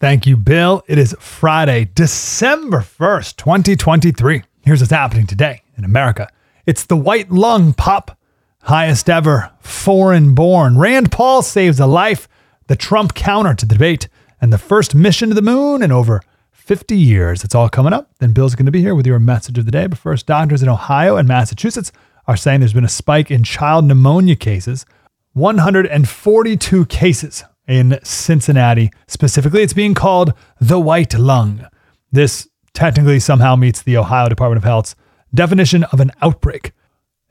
Thank 0.00 0.26
you, 0.26 0.36
Bill. 0.36 0.82
It 0.88 0.98
is 0.98 1.14
Friday, 1.20 1.88
December 1.94 2.78
1st, 2.78 3.36
2023. 3.36 4.42
Here's 4.62 4.80
what's 4.80 4.90
happening 4.90 5.26
today 5.26 5.62
in 5.76 5.84
America 5.84 6.28
it's 6.66 6.84
the 6.84 6.96
white 6.96 7.30
lung 7.30 7.72
pop, 7.72 8.18
highest 8.62 9.08
ever 9.08 9.52
foreign 9.60 10.34
born. 10.34 10.78
Rand 10.78 11.12
Paul 11.12 11.42
saves 11.42 11.78
a 11.78 11.86
life, 11.86 12.28
the 12.66 12.76
Trump 12.76 13.14
counter 13.14 13.54
to 13.54 13.66
the 13.66 13.74
debate, 13.74 14.08
and 14.40 14.52
the 14.52 14.58
first 14.58 14.94
mission 14.94 15.28
to 15.28 15.34
the 15.34 15.42
moon 15.42 15.82
in 15.82 15.92
over 15.92 16.22
50 16.50 16.96
years. 16.96 17.44
It's 17.44 17.54
all 17.54 17.68
coming 17.68 17.92
up. 17.92 18.10
Then 18.18 18.32
Bill's 18.32 18.56
going 18.56 18.66
to 18.66 18.72
be 18.72 18.80
here 18.80 18.96
with 18.96 19.06
your 19.06 19.20
message 19.20 19.58
of 19.58 19.64
the 19.64 19.70
day. 19.70 19.86
But 19.86 19.98
first, 19.98 20.26
doctors 20.26 20.62
in 20.62 20.68
Ohio 20.68 21.16
and 21.16 21.28
Massachusetts 21.28 21.92
are 22.26 22.36
saying 22.36 22.60
there's 22.60 22.72
been 22.72 22.84
a 22.84 22.88
spike 22.88 23.30
in 23.30 23.44
child 23.44 23.84
pneumonia 23.84 24.34
cases 24.34 24.86
142 25.34 26.86
cases 26.86 27.44
in 27.66 27.98
Cincinnati. 28.02 28.90
Specifically, 29.06 29.62
it's 29.62 29.72
being 29.72 29.94
called 29.94 30.34
the 30.60 30.78
white 30.78 31.14
lung. 31.14 31.66
This 32.12 32.48
technically 32.72 33.20
somehow 33.20 33.56
meets 33.56 33.82
the 33.82 33.96
Ohio 33.96 34.28
Department 34.28 34.58
of 34.58 34.64
Health's 34.64 34.94
definition 35.32 35.84
of 35.84 36.00
an 36.00 36.12
outbreak. 36.22 36.72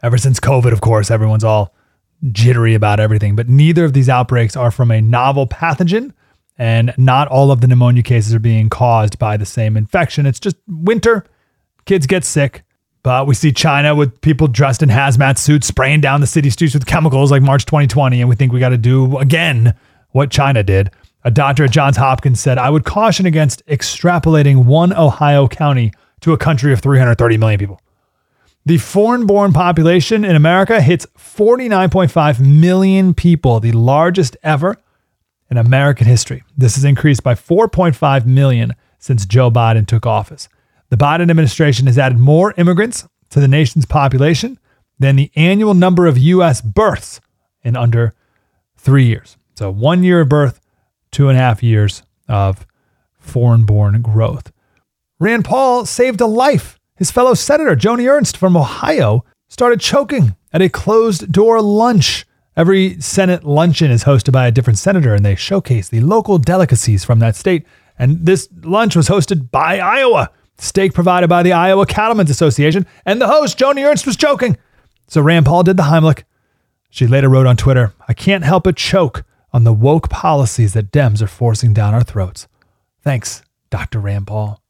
Ever 0.02 0.18
since 0.18 0.40
COVID, 0.40 0.72
of 0.74 0.82
course, 0.82 1.10
everyone's 1.12 1.44
all 1.44 1.74
jittery 2.32 2.74
about 2.74 3.00
everything, 3.00 3.36
but 3.36 3.50
neither 3.50 3.86
of 3.86 3.94
these 3.94 4.10
outbreaks 4.10 4.56
are 4.56 4.72
from 4.72 4.92
a 4.92 5.02
novel 5.02 5.48
pathogen, 5.48 6.14
and 6.58 6.94
not 6.98 7.28
all 7.28 7.52
of 7.52 7.62
the 7.62 7.68
pneumonia 7.68 8.04
cases 8.04 8.34
are 8.34 8.40
being 8.40 8.70
caused 8.70 9.20
by 9.20 9.38
the 9.38 9.46
same 9.46 9.76
infection. 9.76 10.26
It's 10.26 10.40
just 10.40 10.56
winter, 10.68 11.26
kids 11.86 12.06
get 12.08 12.24
sick, 12.24 12.64
but 13.04 13.28
we 13.28 13.36
see 13.36 13.52
China 13.52 13.96
with 13.96 14.22
people 14.22 14.48
dressed 14.48 14.82
in 14.82 14.90
hazmat 14.90 15.38
suits 15.38 15.68
spraying 15.68 16.00
down 16.02 16.22
the 16.22 16.28
city 16.28 16.50
streets 16.50 16.74
with 16.74 16.86
chemicals 16.86 17.32
like 17.32 17.42
March 17.42 17.66
2020. 17.66 18.22
And 18.22 18.30
we 18.30 18.36
think 18.36 18.54
we 18.54 18.62
got 18.62 18.70
to 18.70 18.78
do 18.78 19.18
again 19.18 19.76
what 20.14 20.32
China 20.32 20.64
did. 20.64 20.90
A 21.26 21.32
doctor 21.32 21.66
at 21.66 21.72
Johns 21.72 21.98
Hopkins 21.98 22.40
said, 22.40 22.58
I 22.58 22.70
would 22.70 22.86
caution 22.86 23.26
against 23.26 23.66
extrapolating 23.68 24.66
one 24.66 24.94
Ohio 24.94 25.48
county 25.48 25.92
to 26.22 26.34
a 26.34 26.38
country 26.38 26.72
of 26.72 26.80
330 26.80 27.38
million 27.38 27.60
people. 27.60 27.82
The 28.66 28.78
foreign 28.78 29.26
born 29.26 29.52
population 29.52 30.24
in 30.24 30.38
America 30.38 30.80
hits 30.80 31.06
49.5 31.18 32.40
million 32.40 33.14
people, 33.14 33.60
the 33.60 33.74
largest 33.74 34.38
ever 34.42 34.78
in 35.52 35.58
American 35.58 36.08
history. 36.08 36.44
This 36.58 36.76
has 36.76 36.86
increased 36.86 37.24
by 37.24 37.36
4.5 37.36 38.26
million 38.26 38.74
since 39.00 39.26
Joe 39.26 39.52
Biden 39.52 39.86
took 39.86 40.06
office. 40.06 40.48
The 40.90 40.98
Biden 40.98 41.30
administration 41.30 41.88
has 41.88 41.98
added 41.98 42.18
more 42.18 42.54
immigrants 42.56 43.06
to 43.32 43.42
the 43.42 43.48
nation's 43.48 43.86
population 43.86 44.58
than 44.98 45.16
the 45.18 45.32
annual 45.36 45.74
number 45.74 46.08
of 46.08 46.18
U.S. 46.18 46.62
births 46.62 47.20
in 47.64 47.76
under 47.76 48.14
three 48.78 49.06
years. 49.06 49.36
So, 49.56 49.72
one 49.72 50.04
year 50.04 50.22
of 50.22 50.30
birth, 50.30 50.60
two 51.12 51.30
and 51.30 51.38
a 51.38 51.42
half 51.42 51.62
years 51.62 52.04
of 52.28 52.66
foreign 53.20 53.66
born 53.66 54.02
growth. 54.02 54.52
Rand 55.20 55.46
Paul 55.46 55.86
saved 55.86 56.22
a 56.22 56.26
life. 56.26 56.80
His 56.96 57.12
fellow 57.12 57.34
Senator, 57.34 57.76
Joni 57.76 58.10
Ernst 58.10 58.38
from 58.38 58.58
Ohio, 58.58 59.24
started 59.48 59.80
choking 59.80 60.36
at 60.52 60.62
a 60.62 60.70
closed 60.70 61.32
door 61.32 61.62
lunch. 61.62 62.26
Every 62.56 63.00
Senate 63.02 63.44
luncheon 63.44 63.90
is 63.90 64.04
hosted 64.04 64.32
by 64.32 64.48
a 64.48 64.52
different 64.52 64.80
senator, 64.80 65.16
and 65.16 65.26
they 65.26 65.36
showcase 65.36 65.90
the 65.90 66.02
local 66.02 66.38
delicacies 66.38 67.04
from 67.04 67.20
that 67.20 67.36
state. 67.36 67.66
And 67.98 68.26
this 68.26 68.48
lunch 68.64 68.96
was 68.96 69.10
hosted 69.10 69.50
by 69.52 69.80
Iowa 69.80 70.30
steak 70.58 70.94
provided 70.94 71.30
by 71.30 71.44
the 71.44 71.54
Iowa 71.54 71.86
Cattlemen's 71.86 72.30
Association, 72.30 72.86
and 73.06 73.22
the 73.22 73.28
host, 73.28 73.58
Joni 73.58 73.86
Ernst, 73.86 74.06
was 74.06 74.16
choking. 74.16 74.58
So 75.08 75.22
Rand 75.22 75.46
Paul 75.46 75.64
did 75.64 75.78
the 75.78 75.84
Heimlich. 75.84 76.24
She 76.90 77.08
later 77.08 77.30
wrote 77.30 77.48
on 77.48 77.58
Twitter, 77.58 77.94
I 78.08 78.14
can't 78.14 78.44
help 78.44 78.66
but 78.66 78.76
choke 78.76 79.24
on 79.54 79.64
the 79.64 79.74
woke 79.74 80.10
policies 80.10 80.74
that 80.74 80.92
Dems 80.92 81.22
are 81.22 81.28
forcing 81.28 81.74
down 81.74 81.94
our 81.94 82.04
throats. 82.04 82.48
Thanks, 83.02 83.44
Dr. 83.70 84.00
Rand 84.00 84.28
Paul. 84.28 84.62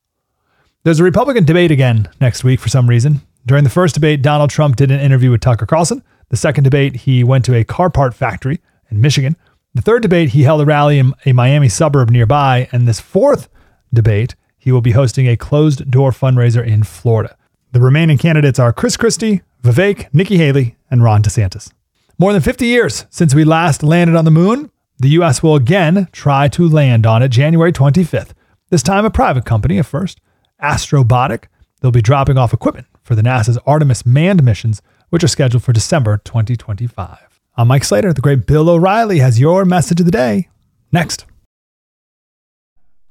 There's 0.84 1.00
a 1.00 1.04
Republican 1.04 1.46
debate 1.46 1.72
again 1.72 2.10
next 2.20 2.44
week 2.44 2.60
for 2.60 2.70
some 2.70 2.90
reason. 2.90 3.22
During 3.46 3.64
the 3.64 3.70
first 3.70 3.96
debate, 3.96 4.22
Donald 4.22 4.50
Trump 4.50 4.76
did 4.76 4.92
an 4.92 5.00
interview 5.00 5.32
with 5.32 5.42
Tucker 5.42 5.66
Carlson. 5.66 6.04
The 6.30 6.38
second 6.38 6.64
debate, 6.64 6.96
he 6.98 7.24
went 7.24 7.46
to 7.46 7.56
a 7.56 7.64
car 7.64 7.90
part 7.90 8.14
factory 8.14 8.60
in 8.90 9.00
Michigan. 9.00 9.36
The 9.74 9.82
third 9.82 10.02
debate, 10.02 10.30
he 10.30 10.44
held 10.44 10.62
a 10.62 10.66
rally 10.66 11.00
in 11.00 11.14
a 11.26 11.32
Miami 11.32 11.70
suburb 11.70 12.10
nearby. 12.10 12.68
And 12.72 12.88
this 12.88 13.00
fourth 13.00 13.50
debate, 13.94 14.36
he 14.58 14.72
will 14.72 14.82
be 14.82 14.92
hosting 14.92 15.28
a 15.28 15.38
closed 15.38 15.90
door 15.90 16.12
fundraiser 16.12 16.66
in 16.66 16.84
Florida. 16.84 17.38
The 17.72 17.82
remaining 17.82 18.18
candidates 18.18 18.60
are 18.60 18.72
Chris 18.72 18.98
Christie, 18.98 19.42
Vivek, 19.64 20.14
Nikki 20.14 20.38
Haley, 20.38 20.76
and 20.92 21.04
Ron 21.04 21.24
DeSantis. 21.24 21.72
More 22.20 22.34
than 22.34 22.42
50 22.42 22.66
years 22.66 23.06
since 23.10 23.34
we 23.34 23.44
last 23.44 23.84
landed 23.84 24.16
on 24.16 24.26
the 24.26 24.32
moon, 24.32 24.70
the 25.00 25.10
U.S. 25.10 25.42
will 25.42 25.56
again 25.56 26.08
try 26.12 26.48
to 26.50 26.68
land 26.68 27.06
on 27.06 27.24
it 27.24 27.30
January 27.30 27.72
25th. 27.72 28.32
This 28.70 28.84
time, 28.84 29.06
a 29.06 29.10
private 29.10 29.46
company 29.46 29.80
at 29.80 29.86
first, 29.86 30.20
Astrobotic. 30.62 31.46
They'll 31.82 31.92
be 31.92 32.02
dropping 32.02 32.38
off 32.38 32.54
equipment 32.54 32.88
for 33.04 33.16
the 33.16 33.22
NASA's 33.22 33.58
Artemis 33.66 34.06
manned 34.06 34.44
missions, 34.44 34.82
which 35.10 35.24
are 35.24 35.28
scheduled 35.28 35.64
for 35.64 35.74
December 35.74 36.18
2025. 36.18 37.40
I'm 37.58 37.68
Mike 37.68 37.84
Slater. 37.84 38.14
The 38.14 38.22
great 38.22 38.46
Bill 38.48 38.70
O'Reilly 38.70 39.20
has 39.20 39.40
your 39.40 39.66
message 39.66 40.00
of 40.00 40.06
the 40.06 40.12
day 40.12 40.50
next. 40.92 41.26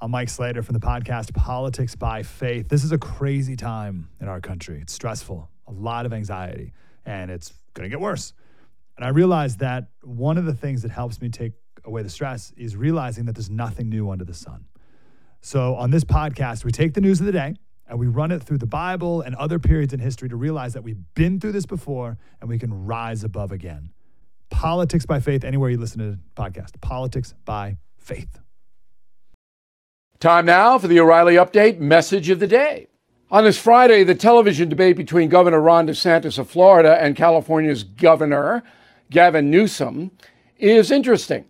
I'm 0.01 0.11
Mike 0.11 0.31
Slater 0.31 0.63
from 0.63 0.73
the 0.73 0.81
podcast 0.81 1.33
Politics 1.35 1.95
by 1.95 2.25
Faith. 2.25 2.69
This 2.69 2.83
is 2.83 2.91
a 2.91 2.99
crazy 2.99 3.55
time 3.55 4.09
in 4.21 4.27
our 4.27 4.41
country. 4.41 4.81
It's 4.81 4.93
stressful, 4.93 5.49
a 5.69 5.73
lot 5.73 6.07
of 6.07 6.13
anxiety, 6.13 6.73
and 7.05 7.31
it's 7.31 7.53
going 7.75 7.85
to 7.85 7.91
get 7.91 8.01
worse. 8.01 8.33
And 8.97 9.05
I 9.05 9.11
realized 9.11 9.61
that 9.61 9.91
one 10.03 10.39
of 10.39 10.45
the 10.45 10.55
things 10.55 10.83
that 10.83 10.91
helps 10.91 11.21
me 11.21 11.29
take 11.29 11.53
away 11.85 12.03
the 12.03 12.11
stress 12.11 12.53
is 12.57 12.77
realizing 12.77 13.25
that 13.27 13.35
there's 13.35 13.51
nothing 13.51 13.89
new 13.89 14.11
under 14.11 14.25
the 14.25 14.35
sun. 14.35 14.65
So 15.41 15.75
on 15.75 15.91
this 15.91 16.05
podcast, 16.05 16.65
we 16.65 16.71
take 16.71 16.95
the 16.95 17.01
news 17.01 17.21
of 17.21 17.27
the 17.27 17.33
day 17.33 17.57
and 17.89 17.99
we 17.99 18.07
run 18.07 18.31
it 18.31 18.43
through 18.43 18.59
the 18.59 18.67
Bible 18.67 19.21
and 19.21 19.35
other 19.35 19.59
periods 19.59 19.93
in 19.93 20.01
history 20.01 20.29
to 20.29 20.37
realize 20.37 20.73
that 20.75 20.83
we've 20.83 21.03
been 21.15 21.41
through 21.41 21.53
this 21.53 21.67
before 21.67 22.17
and 22.41 22.49
we 22.49 22.59
can 22.59 22.87
rise 22.87 23.25
above 23.25 23.53
again. 23.53 23.91
Politics 24.51 25.05
by 25.05 25.19
Faith, 25.19 25.45
anywhere 25.45 25.71
you 25.71 25.79
listen 25.79 25.99
to 25.99 26.11
the 26.13 26.19
podcast. 26.37 26.81
Politics 26.81 27.35
by 27.45 27.79
Faith. 27.99 28.39
Time 30.21 30.47
now 30.47 30.79
for 30.79 30.87
the 30.87 31.01
O'Reilly 31.01 31.35
Update 31.35 31.79
message 31.81 32.29
of 32.31 32.39
the 32.39 32.47
day. 32.47 32.87
On 33.31 33.45
this 33.45 33.59
Friday, 33.59 34.05
the 34.05 34.15
television 34.15 34.69
debate 34.69 34.97
between 34.97 35.29
Governor 35.29 35.61
Ron 35.61 35.87
DeSantis 35.87 36.39
of 36.39 36.49
Florida 36.49 36.97
and 37.01 37.17
California's 37.17 37.83
Governor 37.83 38.63
Gavin 39.11 39.51
Newsom 39.51 40.13
is 40.59 40.91
interesting. 40.91 41.47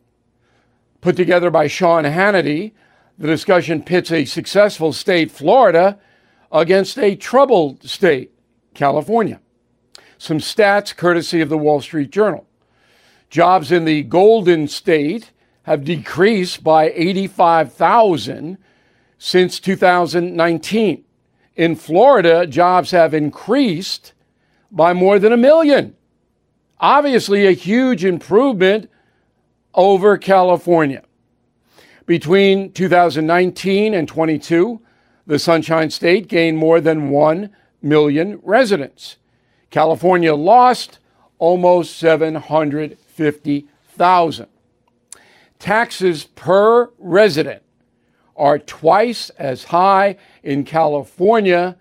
Put 1.02 1.16
together 1.16 1.50
by 1.50 1.66
Sean 1.66 2.04
Hannity, 2.04 2.72
the 3.18 3.26
discussion 3.26 3.82
pits 3.82 4.12
a 4.12 4.24
successful 4.24 4.92
state, 4.92 5.32
Florida, 5.32 5.98
against 6.52 6.96
a 6.96 7.16
troubled 7.16 7.82
state, 7.82 8.30
California. 8.72 9.40
Some 10.16 10.38
stats 10.38 10.96
courtesy 10.96 11.40
of 11.40 11.48
the 11.48 11.58
Wall 11.58 11.80
Street 11.80 12.10
Journal. 12.10 12.46
Jobs 13.30 13.72
in 13.72 13.84
the 13.84 14.04
Golden 14.04 14.68
State 14.68 15.32
have 15.64 15.84
decreased 15.84 16.62
by 16.62 16.92
85,000 16.92 18.56
since 19.18 19.58
2019. 19.58 21.04
In 21.56 21.74
Florida, 21.74 22.46
jobs 22.46 22.92
have 22.92 23.12
increased 23.12 24.12
by 24.70 24.92
more 24.92 25.18
than 25.18 25.32
a 25.32 25.36
million. 25.36 25.96
Obviously, 26.78 27.46
a 27.46 27.52
huge 27.52 28.04
improvement 28.04 28.88
over 29.74 30.18
California. 30.18 31.02
Between 32.06 32.72
2019 32.72 33.94
and 33.94 34.08
22, 34.08 34.80
the 35.26 35.38
Sunshine 35.38 35.90
State 35.90 36.28
gained 36.28 36.58
more 36.58 36.80
than 36.80 37.10
1 37.10 37.50
million 37.80 38.40
residents. 38.42 39.18
California 39.70 40.34
lost 40.34 40.98
almost 41.38 41.96
750,000. 41.96 44.46
Taxes 45.58 46.24
per 46.24 46.90
resident 46.98 47.62
are 48.36 48.58
twice 48.58 49.30
as 49.30 49.64
high 49.64 50.18
in 50.42 50.64
California 50.64 51.78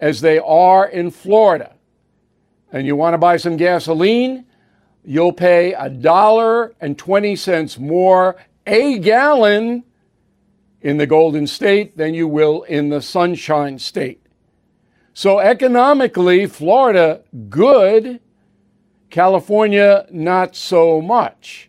as 0.00 0.20
they 0.20 0.38
are 0.38 0.86
in 0.88 1.10
Florida. 1.10 1.74
And 2.72 2.86
you 2.86 2.94
want 2.96 3.14
to 3.14 3.18
buy 3.18 3.36
some 3.36 3.56
gasoline? 3.56 4.46
You'll 5.04 5.32
pay 5.32 5.72
a 5.72 5.88
dollar 5.88 6.74
and 6.80 6.98
20 6.98 7.36
cents 7.36 7.78
more 7.78 8.36
a 8.66 8.98
gallon 8.98 9.84
in 10.80 10.96
the 10.96 11.06
Golden 11.06 11.46
State 11.46 11.96
than 11.96 12.14
you 12.14 12.28
will 12.28 12.62
in 12.62 12.88
the 12.88 13.02
Sunshine 13.02 13.78
State. 13.78 14.24
So 15.12 15.38
economically, 15.38 16.46
Florida, 16.46 17.22
good. 17.48 18.20
California, 19.10 20.06
not 20.10 20.54
so 20.54 21.02
much. 21.02 21.68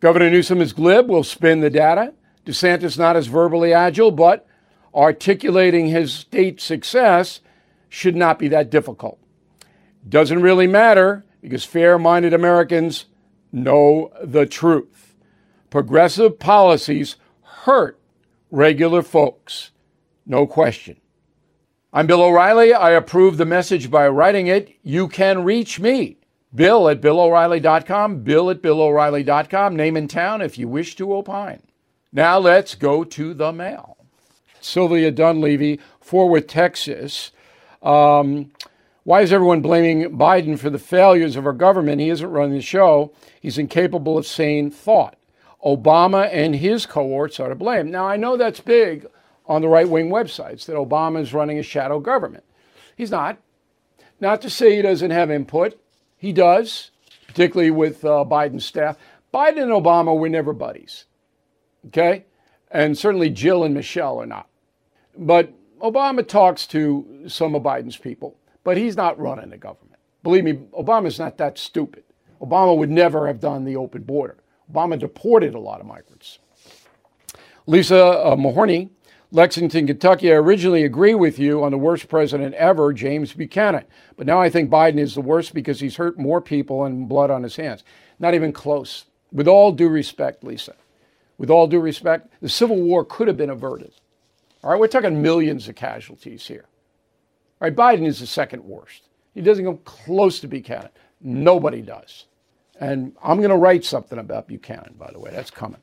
Governor 0.00 0.30
Newsom 0.30 0.60
is 0.60 0.72
glib, 0.72 1.08
will 1.08 1.22
spin 1.22 1.60
the 1.60 1.70
data. 1.70 2.14
DeSantis 2.46 2.98
not 2.98 3.14
as 3.14 3.26
verbally 3.26 3.72
agile, 3.72 4.10
but 4.10 4.46
articulating 4.94 5.86
his 5.86 6.12
state 6.12 6.60
success 6.60 7.40
should 7.88 8.16
not 8.16 8.38
be 8.38 8.48
that 8.48 8.70
difficult. 8.70 9.18
Doesn't 10.08 10.42
really 10.42 10.66
matter 10.66 11.24
because 11.42 11.64
fair 11.64 11.98
minded 11.98 12.32
Americans 12.32 13.06
know 13.50 14.10
the 14.22 14.46
truth. 14.46 15.14
Progressive 15.68 16.38
policies 16.38 17.16
hurt 17.42 17.98
regular 18.50 19.02
folks, 19.02 19.72
no 20.24 20.46
question. 20.46 20.96
I'm 21.92 22.06
Bill 22.06 22.22
O'Reilly. 22.22 22.72
I 22.72 22.92
approve 22.92 23.36
the 23.36 23.44
message 23.44 23.90
by 23.90 24.08
writing 24.08 24.46
it. 24.46 24.78
You 24.82 25.08
can 25.08 25.44
reach 25.44 25.78
me, 25.78 26.16
Bill 26.54 26.88
at 26.88 27.02
BillO'Reilly.com, 27.02 28.22
Bill 28.22 28.48
at 28.48 28.62
BillO'Reilly.com, 28.62 29.76
name 29.76 29.96
and 29.96 30.08
town 30.08 30.40
if 30.40 30.56
you 30.56 30.68
wish 30.68 30.96
to 30.96 31.12
opine. 31.12 31.62
Now 32.12 32.38
let's 32.38 32.74
go 32.74 33.04
to 33.04 33.34
the 33.34 33.52
mail. 33.52 33.98
Sylvia 34.60 35.10
Dunleavy, 35.10 35.80
Fort 36.00 36.30
Worth, 36.30 36.46
Texas. 36.46 37.32
Um, 37.82 38.52
why 39.04 39.22
is 39.22 39.32
everyone 39.32 39.62
blaming 39.62 40.16
Biden 40.16 40.58
for 40.58 40.70
the 40.70 40.78
failures 40.78 41.36
of 41.36 41.46
our 41.46 41.52
government? 41.52 42.00
He 42.00 42.08
isn't 42.10 42.30
running 42.30 42.54
the 42.54 42.62
show. 42.62 43.12
He's 43.40 43.58
incapable 43.58 44.16
of 44.16 44.26
sane 44.26 44.70
thought. 44.70 45.16
Obama 45.64 46.28
and 46.32 46.56
his 46.56 46.86
cohorts 46.86 47.40
are 47.40 47.48
to 47.48 47.54
blame. 47.54 47.90
Now, 47.90 48.06
I 48.06 48.16
know 48.16 48.36
that's 48.36 48.60
big 48.60 49.06
on 49.46 49.60
the 49.60 49.68
right 49.68 49.88
wing 49.88 50.08
websites 50.08 50.66
that 50.66 50.76
Obama 50.76 51.20
is 51.20 51.34
running 51.34 51.58
a 51.58 51.62
shadow 51.62 52.00
government. 52.00 52.44
He's 52.96 53.10
not. 53.10 53.38
Not 54.20 54.40
to 54.42 54.50
say 54.50 54.76
he 54.76 54.82
doesn't 54.82 55.10
have 55.10 55.30
input, 55.32 55.80
he 56.16 56.32
does, 56.32 56.92
particularly 57.26 57.72
with 57.72 58.04
uh, 58.04 58.24
Biden's 58.28 58.64
staff. 58.64 58.96
Biden 59.34 59.62
and 59.62 59.72
Obama 59.72 60.16
were 60.16 60.28
never 60.28 60.52
buddies, 60.52 61.06
okay? 61.88 62.24
And 62.70 62.96
certainly 62.96 63.30
Jill 63.30 63.64
and 63.64 63.74
Michelle 63.74 64.20
are 64.20 64.26
not. 64.26 64.48
But 65.18 65.52
Obama 65.80 66.26
talks 66.26 66.66
to 66.68 67.24
some 67.26 67.56
of 67.56 67.62
Biden's 67.62 67.96
people, 67.96 68.36
but 68.64 68.76
he's 68.76 68.96
not 68.96 69.18
running 69.18 69.50
the 69.50 69.56
government. 69.56 69.98
Believe 70.22 70.44
me, 70.44 70.54
Obama's 70.78 71.18
not 71.18 71.36
that 71.38 71.58
stupid. 71.58 72.04
Obama 72.40 72.76
would 72.76 72.90
never 72.90 73.26
have 73.26 73.40
done 73.40 73.64
the 73.64 73.76
open 73.76 74.02
border. 74.02 74.36
Obama 74.72 74.98
deported 74.98 75.54
a 75.54 75.58
lot 75.58 75.80
of 75.80 75.86
migrants. 75.86 76.38
Lisa 77.66 78.04
uh, 78.04 78.36
Lexington, 79.34 79.86
Kentucky. 79.86 80.30
I 80.30 80.36
originally 80.36 80.84
agree 80.84 81.14
with 81.14 81.38
you 81.38 81.64
on 81.64 81.70
the 81.70 81.78
worst 81.78 82.08
president 82.08 82.54
ever, 82.54 82.92
James 82.92 83.32
Buchanan. 83.32 83.84
But 84.16 84.26
now 84.26 84.40
I 84.40 84.50
think 84.50 84.68
Biden 84.70 84.98
is 84.98 85.14
the 85.14 85.22
worst 85.22 85.54
because 85.54 85.80
he's 85.80 85.96
hurt 85.96 86.18
more 86.18 86.42
people 86.42 86.84
and 86.84 87.08
blood 87.08 87.30
on 87.30 87.42
his 87.42 87.56
hands. 87.56 87.82
Not 88.18 88.34
even 88.34 88.52
close. 88.52 89.06
With 89.32 89.48
all 89.48 89.72
due 89.72 89.88
respect, 89.88 90.44
Lisa, 90.44 90.74
with 91.38 91.48
all 91.48 91.66
due 91.66 91.80
respect, 91.80 92.28
the 92.42 92.48
Civil 92.48 92.76
War 92.82 93.06
could 93.06 93.26
have 93.26 93.38
been 93.38 93.48
averted. 93.48 93.92
All 94.62 94.70
right, 94.70 94.78
we're 94.78 94.86
talking 94.86 95.22
millions 95.22 95.66
of 95.66 95.76
casualties 95.76 96.46
here. 96.46 96.66
All 97.62 97.68
right, 97.68 97.76
Biden 97.76 98.04
is 98.04 98.18
the 98.18 98.26
second 98.26 98.64
worst. 98.64 99.08
He 99.34 99.40
doesn't 99.40 99.64
come 99.64 99.78
close 99.84 100.40
to 100.40 100.48
Buchanan. 100.48 100.88
Nobody 101.20 101.80
does. 101.80 102.24
And 102.80 103.14
I'm 103.22 103.38
going 103.38 103.50
to 103.50 103.56
write 103.56 103.84
something 103.84 104.18
about 104.18 104.48
Buchanan, 104.48 104.96
by 104.98 105.12
the 105.12 105.20
way. 105.20 105.30
That's 105.30 105.52
coming. 105.52 105.80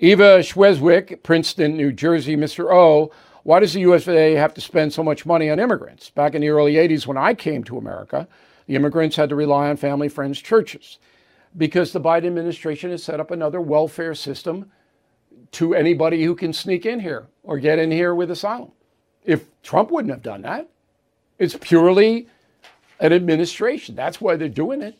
Eva 0.00 0.40
Schweswick, 0.40 1.22
Princeton, 1.22 1.76
New 1.76 1.92
Jersey. 1.92 2.36
Mr. 2.36 2.72
O, 2.74 3.12
why 3.44 3.60
does 3.60 3.72
the 3.72 3.80
USA 3.82 4.32
have 4.32 4.52
to 4.54 4.60
spend 4.60 4.92
so 4.92 5.04
much 5.04 5.24
money 5.24 5.48
on 5.48 5.60
immigrants? 5.60 6.10
Back 6.10 6.34
in 6.34 6.40
the 6.40 6.48
early 6.48 6.74
80s, 6.74 7.06
when 7.06 7.16
I 7.16 7.34
came 7.34 7.62
to 7.64 7.78
America, 7.78 8.26
the 8.66 8.74
immigrants 8.74 9.14
had 9.14 9.28
to 9.28 9.36
rely 9.36 9.68
on 9.68 9.76
family, 9.76 10.08
friends, 10.08 10.40
churches 10.40 10.98
because 11.56 11.92
the 11.92 12.00
Biden 12.00 12.26
administration 12.26 12.90
has 12.90 13.04
set 13.04 13.20
up 13.20 13.30
another 13.30 13.60
welfare 13.60 14.16
system 14.16 14.72
to 15.52 15.72
anybody 15.72 16.24
who 16.24 16.34
can 16.34 16.52
sneak 16.52 16.84
in 16.84 16.98
here 16.98 17.28
or 17.44 17.60
get 17.60 17.78
in 17.78 17.92
here 17.92 18.12
with 18.12 18.32
asylum. 18.32 18.72
If 19.24 19.46
Trump 19.62 19.92
wouldn't 19.92 20.12
have 20.12 20.22
done 20.22 20.42
that, 20.42 20.68
it's 21.38 21.56
purely 21.56 22.28
an 23.00 23.12
administration. 23.12 23.94
That's 23.94 24.20
why 24.20 24.36
they're 24.36 24.48
doing 24.48 24.82
it. 24.82 24.96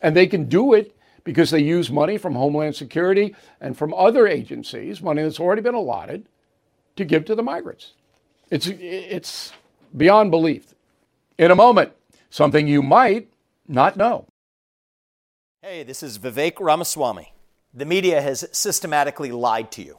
And 0.00 0.16
they 0.16 0.26
can 0.26 0.48
do 0.48 0.74
it 0.74 0.96
because 1.24 1.50
they 1.50 1.60
use 1.60 1.90
money 1.90 2.18
from 2.18 2.34
Homeland 2.34 2.74
Security 2.74 3.34
and 3.60 3.76
from 3.76 3.94
other 3.94 4.26
agencies, 4.26 5.00
money 5.00 5.22
that's 5.22 5.40
already 5.40 5.62
been 5.62 5.74
allotted, 5.74 6.26
to 6.96 7.04
give 7.04 7.24
to 7.26 7.34
the 7.34 7.42
migrants. 7.42 7.92
It's, 8.50 8.66
it's 8.66 9.52
beyond 9.96 10.30
belief. 10.30 10.74
In 11.38 11.50
a 11.50 11.56
moment, 11.56 11.92
something 12.28 12.66
you 12.66 12.82
might 12.82 13.28
not 13.66 13.96
know. 13.96 14.26
Hey, 15.62 15.84
this 15.84 16.02
is 16.02 16.18
Vivek 16.18 16.60
Ramaswamy. 16.60 17.32
The 17.72 17.86
media 17.86 18.20
has 18.20 18.46
systematically 18.52 19.30
lied 19.32 19.70
to 19.72 19.82
you. 19.82 19.98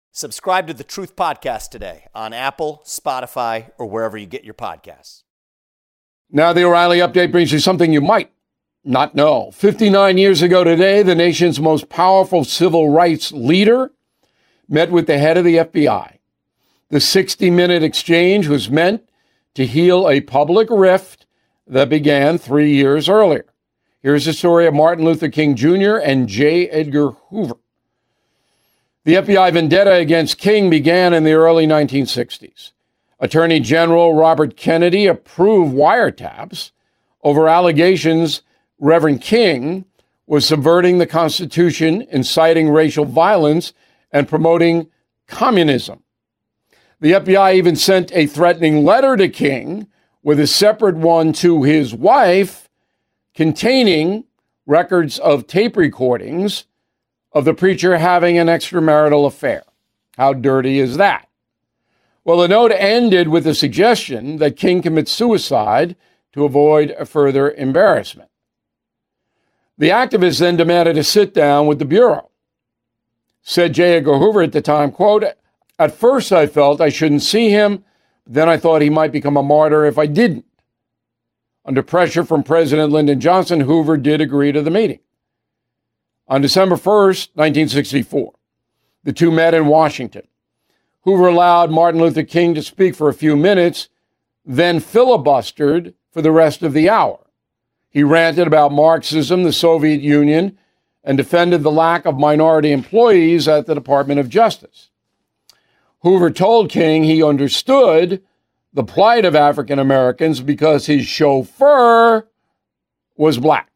Subscribe 0.13 0.67
to 0.67 0.73
the 0.73 0.83
Truth 0.83 1.15
Podcast 1.15 1.69
today 1.69 2.07
on 2.13 2.33
Apple, 2.33 2.81
Spotify, 2.85 3.71
or 3.77 3.85
wherever 3.85 4.17
you 4.17 4.25
get 4.25 4.43
your 4.43 4.53
podcasts. 4.53 5.23
Now, 6.29 6.51
the 6.51 6.65
O'Reilly 6.65 6.99
update 6.99 7.31
brings 7.31 7.53
you 7.53 7.59
something 7.59 7.93
you 7.93 8.01
might 8.01 8.29
not 8.83 9.15
know. 9.15 9.51
59 9.51 10.17
years 10.17 10.41
ago 10.41 10.65
today, 10.65 11.01
the 11.01 11.15
nation's 11.15 11.61
most 11.61 11.87
powerful 11.87 12.43
civil 12.43 12.89
rights 12.89 13.31
leader 13.31 13.93
met 14.67 14.91
with 14.91 15.07
the 15.07 15.17
head 15.17 15.37
of 15.37 15.45
the 15.45 15.55
FBI. 15.55 16.17
The 16.89 16.99
60 16.99 17.49
minute 17.49 17.81
exchange 17.81 18.49
was 18.49 18.69
meant 18.69 19.07
to 19.53 19.65
heal 19.65 20.09
a 20.09 20.19
public 20.19 20.67
rift 20.69 21.25
that 21.67 21.87
began 21.87 22.37
three 22.37 22.73
years 22.73 23.07
earlier. 23.07 23.45
Here's 24.01 24.25
the 24.25 24.33
story 24.33 24.67
of 24.67 24.73
Martin 24.73 25.05
Luther 25.05 25.29
King 25.29 25.55
Jr. 25.55 25.95
and 25.95 26.27
J. 26.27 26.67
Edgar 26.67 27.11
Hoover. 27.29 27.55
The 29.03 29.15
FBI 29.15 29.51
vendetta 29.53 29.93
against 29.93 30.37
King 30.37 30.69
began 30.69 31.11
in 31.11 31.23
the 31.23 31.33
early 31.33 31.65
1960s. 31.65 32.71
Attorney 33.19 33.59
General 33.59 34.13
Robert 34.13 34.55
Kennedy 34.55 35.07
approved 35.07 35.73
wiretaps 35.73 36.71
over 37.23 37.47
allegations 37.47 38.43
Reverend 38.77 39.21
King 39.21 39.85
was 40.27 40.45
subverting 40.45 40.99
the 40.99 41.07
Constitution, 41.07 42.05
inciting 42.11 42.69
racial 42.69 43.05
violence, 43.05 43.73
and 44.11 44.27
promoting 44.27 44.87
communism. 45.25 46.03
The 46.99 47.13
FBI 47.13 47.55
even 47.55 47.75
sent 47.75 48.11
a 48.11 48.27
threatening 48.27 48.83
letter 48.85 49.17
to 49.17 49.29
King 49.29 49.87
with 50.21 50.39
a 50.39 50.45
separate 50.45 50.95
one 50.95 51.33
to 51.33 51.63
his 51.63 51.95
wife 51.95 52.69
containing 53.33 54.25
records 54.67 55.17
of 55.17 55.47
tape 55.47 55.75
recordings 55.75 56.65
of 57.33 57.45
the 57.45 57.53
preacher 57.53 57.97
having 57.97 58.37
an 58.37 58.47
extramarital 58.47 59.25
affair. 59.25 59.63
How 60.17 60.33
dirty 60.33 60.79
is 60.79 60.97
that? 60.97 61.27
Well, 62.23 62.37
the 62.37 62.47
note 62.47 62.71
ended 62.71 63.29
with 63.29 63.47
a 63.47 63.55
suggestion 63.55 64.37
that 64.37 64.57
King 64.57 64.81
commit 64.81 65.07
suicide 65.07 65.95
to 66.33 66.45
avoid 66.45 66.91
a 66.91 67.05
further 67.05 67.51
embarrassment. 67.51 68.29
The 69.77 69.89
activist 69.89 70.39
then 70.39 70.57
demanded 70.57 70.97
a 70.97 71.03
sit 71.03 71.33
down 71.33 71.65
with 71.65 71.79
the 71.79 71.85
Bureau. 71.85 72.29
Said 73.41 73.73
J. 73.73 73.97
Edgar 73.97 74.19
Hoover 74.19 74.43
at 74.43 74.51
the 74.51 74.61
time, 74.61 74.91
quote, 74.91 75.23
At 75.79 75.95
first 75.95 76.31
I 76.31 76.45
felt 76.45 76.79
I 76.79 76.89
shouldn't 76.89 77.23
see 77.23 77.49
him, 77.49 77.83
then 78.27 78.47
I 78.47 78.57
thought 78.57 78.83
he 78.83 78.91
might 78.91 79.11
become 79.11 79.35
a 79.35 79.43
martyr 79.43 79.85
if 79.85 79.97
I 79.97 80.05
didn't. 80.05 80.45
Under 81.65 81.81
pressure 81.81 82.23
from 82.23 82.43
President 82.43 82.91
Lyndon 82.91 83.19
Johnson, 83.19 83.61
Hoover 83.61 83.97
did 83.97 84.21
agree 84.21 84.51
to 84.51 84.61
the 84.61 84.69
meeting. 84.69 84.99
On 86.27 86.41
December 86.41 86.75
1st, 86.75 87.29
1964, 87.35 88.33
the 89.03 89.13
two 89.13 89.31
met 89.31 89.53
in 89.53 89.67
Washington. 89.67 90.27
Hoover 91.01 91.27
allowed 91.27 91.71
Martin 91.71 91.99
Luther 91.99 92.23
King 92.23 92.53
to 92.55 92.61
speak 92.61 92.95
for 92.95 93.09
a 93.09 93.13
few 93.13 93.35
minutes, 93.35 93.89
then 94.45 94.79
filibustered 94.79 95.93
for 96.11 96.21
the 96.21 96.31
rest 96.31 96.61
of 96.61 96.73
the 96.73 96.89
hour. 96.89 97.19
He 97.89 98.03
ranted 98.03 98.47
about 98.47 98.71
Marxism, 98.71 99.43
the 99.43 99.51
Soviet 99.51 100.01
Union, 100.01 100.57
and 101.03 101.17
defended 101.17 101.63
the 101.63 101.71
lack 101.71 102.05
of 102.05 102.17
minority 102.17 102.71
employees 102.71 103.47
at 103.47 103.65
the 103.65 103.73
Department 103.73 104.19
of 104.19 104.29
Justice. 104.29 104.89
Hoover 106.01 106.31
told 106.31 106.69
King 106.69 107.03
he 107.03 107.23
understood 107.23 108.23
the 108.73 108.83
plight 108.83 109.25
of 109.25 109.35
African 109.35 109.79
Americans 109.79 110.39
because 110.39 110.85
his 110.85 111.05
chauffeur 111.05 112.27
was 113.17 113.37
black. 113.37 113.70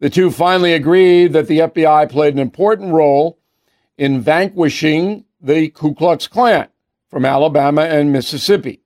The 0.00 0.10
two 0.10 0.30
finally 0.30 0.74
agreed 0.74 1.32
that 1.32 1.48
the 1.48 1.58
FBI 1.60 2.08
played 2.08 2.34
an 2.34 2.38
important 2.38 2.92
role 2.92 3.38
in 3.96 4.20
vanquishing 4.20 5.24
the 5.40 5.70
Ku 5.70 5.94
Klux 5.94 6.28
Klan 6.28 6.68
from 7.08 7.24
Alabama 7.24 7.82
and 7.82 8.12
Mississippi. 8.12 8.80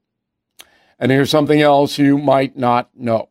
And 0.98 1.12
here's 1.12 1.30
something 1.30 1.60
else 1.60 1.98
you 1.98 2.16
might 2.16 2.56
not 2.56 2.90
know. 2.94 3.28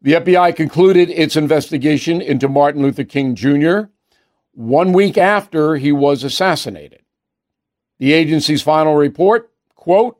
The 0.00 0.14
FBI 0.14 0.56
concluded 0.56 1.10
its 1.10 1.36
investigation 1.36 2.22
into 2.22 2.48
Martin 2.48 2.80
Luther 2.80 3.04
King 3.04 3.34
Jr. 3.34 3.90
one 4.52 4.94
week 4.94 5.18
after 5.18 5.76
he 5.76 5.92
was 5.92 6.24
assassinated. 6.24 7.02
The 7.98 8.14
agency's 8.14 8.62
final 8.62 8.94
report, 8.94 9.50
quote, 9.74 10.18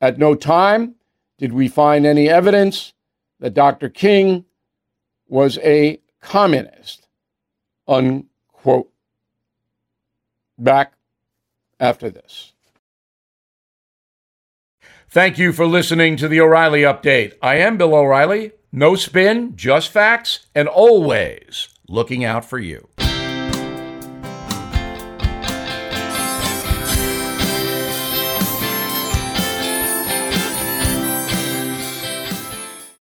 at 0.00 0.18
no 0.18 0.34
time 0.34 0.94
did 1.36 1.52
we 1.52 1.68
find 1.68 2.06
any 2.06 2.30
evidence 2.30 2.94
that 3.40 3.52
Dr. 3.52 3.90
King 3.90 4.45
was 5.28 5.58
a 5.58 6.00
communist, 6.20 7.08
unquote. 7.86 8.90
Back 10.58 10.94
after 11.78 12.08
this. 12.08 12.52
Thank 15.08 15.38
you 15.38 15.52
for 15.52 15.66
listening 15.66 16.16
to 16.16 16.28
the 16.28 16.40
O'Reilly 16.40 16.82
Update. 16.82 17.34
I 17.42 17.56
am 17.56 17.76
Bill 17.76 17.94
O'Reilly. 17.94 18.52
No 18.72 18.96
spin, 18.96 19.56
just 19.56 19.90
facts, 19.90 20.46
and 20.54 20.68
always 20.68 21.68
looking 21.88 22.24
out 22.24 22.44
for 22.44 22.58
you. 22.58 22.88